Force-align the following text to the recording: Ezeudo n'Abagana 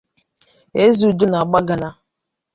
Ezeudo 0.83 1.23
n'Abagana 1.29 1.89